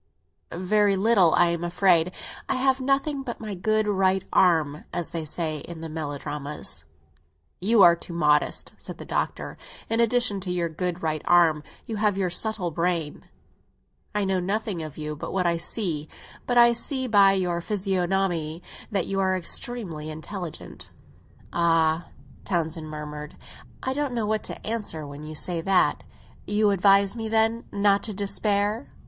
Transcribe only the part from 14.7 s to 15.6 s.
of you but what I